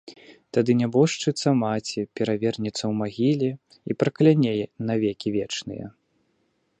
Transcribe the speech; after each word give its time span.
Тады 0.57 0.71
нябожчыца 0.81 1.47
маці 1.63 2.05
перавернецца 2.19 2.79
ў 2.91 2.93
магіле 3.03 3.49
і 3.93 3.99
пракляне 4.05 4.55
на 4.89 4.93
векі 5.07 5.29
вечныя. 5.37 5.85